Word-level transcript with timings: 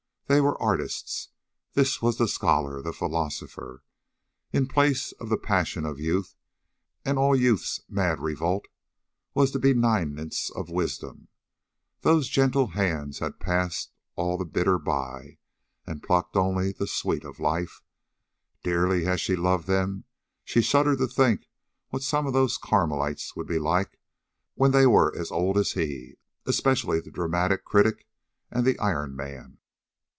They 0.27 0.39
were 0.39 0.57
artists. 0.61 1.27
This 1.73 2.01
was 2.01 2.17
the 2.17 2.25
scholar, 2.25 2.81
the 2.81 2.93
philosopher. 2.93 3.83
In 4.53 4.65
place 4.65 5.11
of 5.19 5.27
the 5.27 5.35
passion 5.37 5.85
of 5.85 5.99
youth 5.99 6.35
and 7.03 7.17
all 7.19 7.35
youth's 7.35 7.81
mad 7.89 8.21
revolt, 8.21 8.69
was 9.33 9.51
the 9.51 9.59
benignance 9.59 10.49
of 10.49 10.69
wisdom. 10.69 11.27
Those 11.99 12.29
gentle 12.29 12.67
hands 12.67 13.19
had 13.19 13.41
passed 13.41 13.91
all 14.15 14.37
the 14.37 14.45
bitter 14.45 14.79
by 14.79 15.37
and 15.85 16.01
plucked 16.01 16.37
only 16.37 16.71
the 16.71 16.87
sweet 16.87 17.25
of 17.25 17.37
life. 17.41 17.81
Dearly 18.63 19.05
as 19.07 19.19
she 19.19 19.35
loved 19.35 19.67
them, 19.67 20.05
she 20.45 20.61
shuddered 20.61 20.99
to 20.99 21.09
think 21.09 21.49
what 21.89 22.03
some 22.03 22.25
of 22.25 22.31
those 22.31 22.57
Carmelites 22.57 23.35
would 23.35 23.47
be 23.47 23.59
like 23.59 23.99
when 24.55 24.71
they 24.71 24.87
were 24.87 25.13
as 25.13 25.29
old 25.29 25.57
as 25.57 25.73
he 25.73 26.13
especially 26.45 27.01
the 27.01 27.11
dramatic 27.11 27.65
critic 27.65 28.07
and 28.49 28.65
the 28.65 28.79
Iron 28.79 29.13
Man. 29.13 29.57